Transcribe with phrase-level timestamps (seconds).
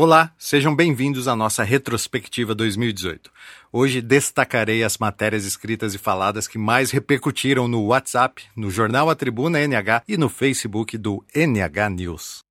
[0.00, 3.32] Olá, sejam bem-vindos à nossa retrospectiva 2018.
[3.72, 9.16] Hoje destacarei as matérias escritas e faladas que mais repercutiram no WhatsApp, no jornal A
[9.16, 12.47] Tribuna NH e no Facebook do NH News.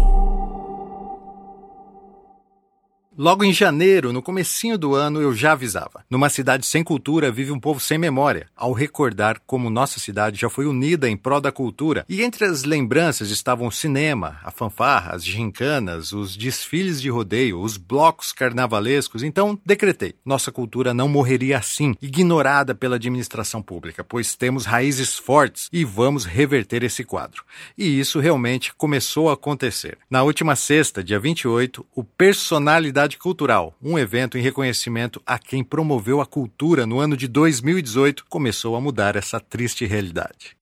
[3.20, 6.04] Logo em janeiro, no comecinho do ano, eu já avisava.
[6.08, 8.46] Numa cidade sem cultura vive um povo sem memória.
[8.54, 12.62] Ao recordar como nossa cidade já foi unida em prol da cultura, e entre as
[12.62, 19.24] lembranças estavam o cinema, a fanfarra, as gincanas, os desfiles de rodeio, os blocos carnavalescos,
[19.24, 20.14] então decretei.
[20.24, 26.24] Nossa cultura não morreria assim, ignorada pela administração pública, pois temos raízes fortes e vamos
[26.24, 27.42] reverter esse quadro.
[27.76, 29.98] E isso realmente começou a acontecer.
[30.08, 36.20] Na última sexta, dia 28, o Personalidade Cultural, um evento em reconhecimento a quem promoveu
[36.20, 40.58] a cultura no ano de 2018, começou a mudar essa triste realidade.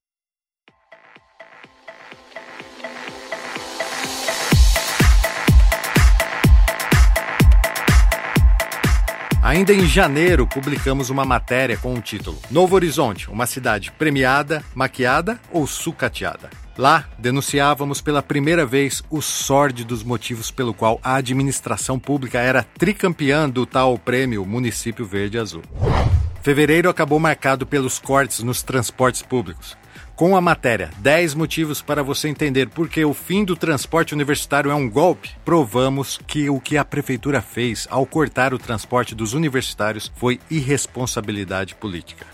[9.42, 15.40] Ainda em janeiro, publicamos uma matéria com o título Novo Horizonte, uma cidade premiada, maquiada
[15.52, 16.65] ou sucateada?
[16.78, 23.48] Lá, denunciávamos pela primeira vez os sórdidos motivos pelo qual a administração pública era tricampeã
[23.48, 25.62] do tal prêmio Município Verde Azul.
[26.42, 29.76] Fevereiro acabou marcado pelos cortes nos transportes públicos.
[30.14, 34.70] Com a matéria 10 motivos para você entender por que o fim do transporte universitário
[34.70, 39.32] é um golpe, provamos que o que a prefeitura fez ao cortar o transporte dos
[39.32, 42.26] universitários foi irresponsabilidade política.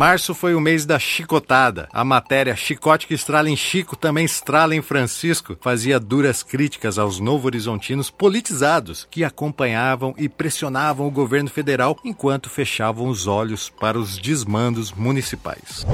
[0.00, 1.86] Março foi o mês da chicotada.
[1.92, 7.20] A matéria Chicote que estrala em Chico também estrala em Francisco fazia duras críticas aos
[7.20, 14.16] novo-horizontinos politizados que acompanhavam e pressionavam o governo federal enquanto fechavam os olhos para os
[14.16, 15.84] desmandos municipais.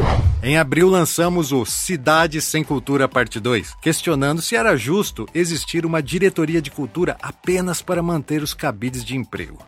[0.40, 6.00] Em abril lançamos o Cidade Sem Cultura Parte 2, questionando se era justo existir uma
[6.00, 9.66] diretoria de cultura apenas para manter os cabides de emprego.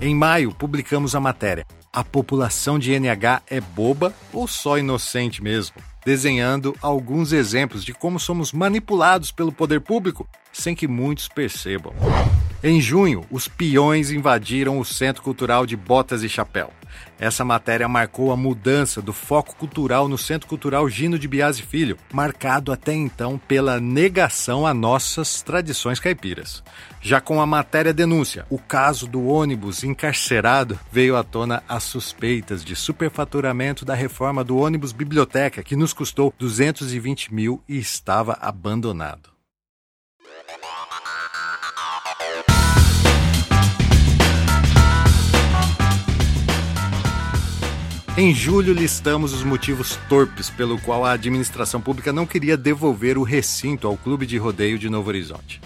[0.00, 5.76] Em maio, publicamos a matéria a população de NH é boba ou só inocente mesmo?
[6.04, 11.94] Desenhando alguns exemplos de como somos manipulados pelo poder público sem que muitos percebam.
[12.64, 16.72] Em junho, os peões invadiram o Centro Cultural de Botas e Chapéu.
[17.18, 21.98] Essa matéria marcou a mudança do foco cultural no Centro Cultural Gino de Biase Filho,
[22.12, 26.62] marcado até então pela negação a nossas tradições caipiras.
[27.00, 32.64] Já com a matéria denúncia, o caso do ônibus encarcerado veio à tona as suspeitas
[32.64, 39.35] de superfaturamento da reforma do ônibus biblioteca, que nos custou 220 mil e estava abandonado.
[48.18, 53.22] Em julho, listamos os motivos torpes pelo qual a administração pública não queria devolver o
[53.22, 55.60] recinto ao Clube de Rodeio de Novo Horizonte.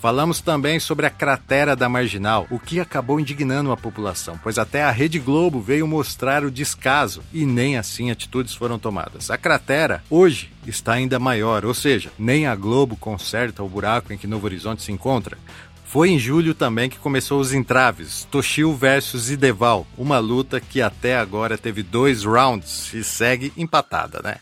[0.00, 4.82] Falamos também sobre a cratera da Marginal, o que acabou indignando a população, pois até
[4.82, 9.30] a Rede Globo veio mostrar o descaso e nem assim atitudes foram tomadas.
[9.30, 14.18] A cratera, hoje, está ainda maior, ou seja, nem a Globo conserta o buraco em
[14.18, 15.38] que Novo Horizonte se encontra.
[15.92, 21.18] Foi em julho também que começou os entraves, Toshio versus Ideval, uma luta que até
[21.18, 24.36] agora teve dois rounds e segue empatada, né?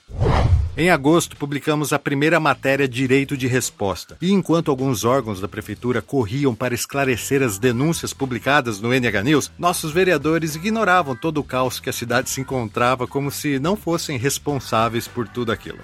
[0.77, 4.17] Em agosto, publicamos a primeira matéria Direito de Resposta.
[4.23, 9.51] E enquanto alguns órgãos da prefeitura corriam para esclarecer as denúncias publicadas no NH News,
[9.59, 14.17] nossos vereadores ignoravam todo o caos que a cidade se encontrava como se não fossem
[14.17, 15.81] responsáveis por tudo aquilo.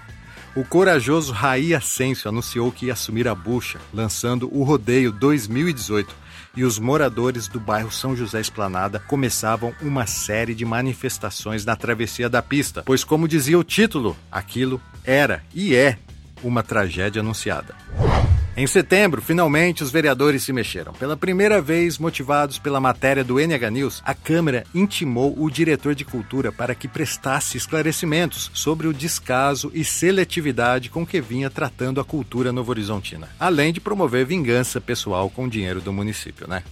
[0.57, 6.17] O corajoso Raí Ascenso anunciou que ia assumir a bucha, lançando o Rodeio 2018,
[6.57, 12.27] e os moradores do bairro São José Esplanada começavam uma série de manifestações na travessia
[12.27, 15.99] da pista, pois, como dizia o título, aquilo era e é
[16.43, 17.75] uma tragédia anunciada.
[18.57, 20.95] Em setembro, finalmente os vereadores se mexeram.
[20.95, 26.07] Pela primeira vez, motivados pela matéria do NH News, a Câmara intimou o diretor de
[26.07, 32.05] cultura para que prestasse esclarecimentos sobre o descaso e seletividade com que vinha tratando a
[32.05, 36.63] cultura novo-horizontina, além de promover vingança pessoal com o dinheiro do município, né?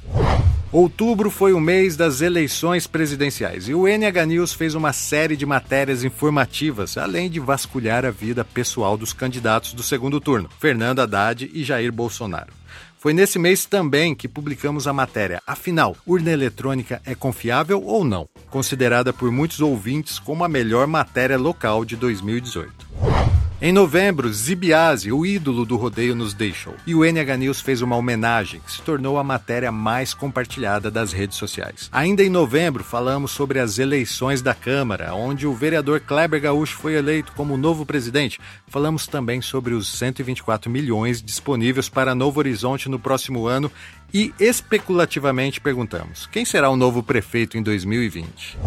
[0.75, 5.47] Outubro foi o mês das eleições presidenciais e o NH News fez uma série de
[5.47, 11.49] matérias informativas, além de vasculhar a vida pessoal dos candidatos do segundo turno, Fernando Haddad
[11.55, 12.53] e Jair Bolsonaro.
[12.99, 15.41] Foi nesse mês também que publicamos a matéria.
[15.47, 18.29] Afinal, urna eletrônica é confiável ou não?
[18.51, 23.34] considerada por muitos ouvintes como a melhor matéria local de 2018.
[23.65, 26.75] Em novembro, Zibiase, o ídolo do rodeio, nos deixou.
[26.87, 31.15] E o NH News fez uma homenagem que se tornou a matéria mais compartilhada das
[31.15, 31.89] redes sociais.
[31.91, 36.93] Ainda em novembro, falamos sobre as eleições da Câmara, onde o vereador Kleber Gaúcho foi
[36.93, 38.39] eleito como novo presidente.
[38.67, 43.73] Falamos também sobre os 124 milhões disponíveis para Novo Horizonte no próximo ano
[44.13, 48.59] e especulativamente perguntamos: quem será o novo prefeito em 2020?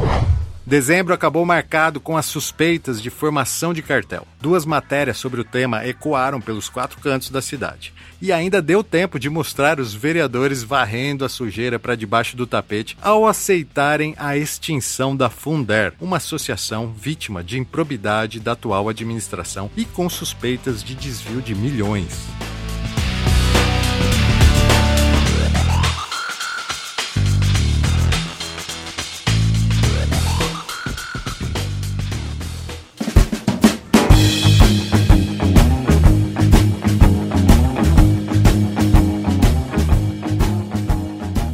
[0.68, 4.28] Dezembro acabou marcado com as suspeitas de formação de cartel.
[4.42, 7.94] Duas matérias sobre o tema ecoaram pelos quatro cantos da cidade.
[8.22, 12.98] E ainda deu tempo de mostrar os vereadores varrendo a sujeira para debaixo do tapete
[13.02, 19.86] ao aceitarem a extinção da Funder, uma associação vítima de improbidade da atual administração e
[19.86, 22.28] com suspeitas de desvio de milhões.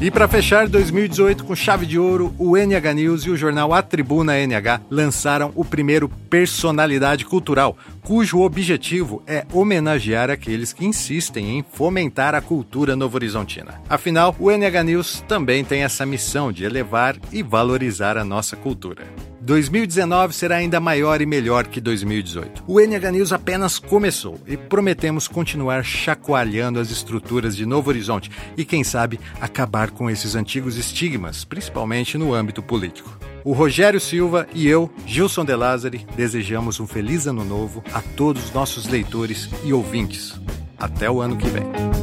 [0.03, 3.81] E para fechar 2018 com chave de ouro, o NH News e o jornal A
[3.81, 11.63] Tribuna NH lançaram o primeiro Personalidade Cultural, cujo objetivo é homenagear aqueles que insistem em
[11.63, 13.81] fomentar a cultura novo-horizontina.
[13.87, 19.05] Afinal, o NH News também tem essa missão de elevar e valorizar a nossa cultura.
[19.43, 22.63] 2019 será ainda maior e melhor que 2018.
[22.65, 28.63] O NH News apenas começou e prometemos continuar chacoalhando as estruturas de Novo Horizonte e,
[28.63, 33.19] quem sabe, acabar com esses antigos estigmas, principalmente no âmbito político.
[33.43, 38.45] O Rogério Silva e eu, Gilson De Lázari, desejamos um feliz ano novo a todos
[38.45, 40.39] os nossos leitores e ouvintes.
[40.79, 42.02] Até o ano que vem.